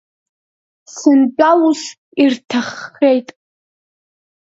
[0.95, 1.81] Сынтәа ус
[2.21, 3.29] ирҭаххеит.